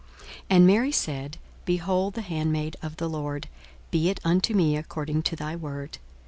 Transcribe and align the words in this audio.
42:001:038 0.17 0.43
And 0.49 0.65
Mary 0.65 0.91
said, 0.91 1.37
Behold 1.63 2.13
the 2.15 2.23
handmaid 2.23 2.75
of 2.81 2.97
the 2.97 3.07
Lord; 3.07 3.47
be 3.91 4.09
it 4.09 4.19
unto 4.23 4.55
me 4.55 4.75
according 4.75 5.21
to 5.21 5.35
thy 5.35 5.55
word. 5.55 5.99